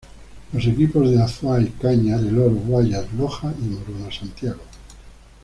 [0.51, 4.63] Los equipos de Azuay, Cañar, El Oro, Guayas, Loja y Morona Santiago.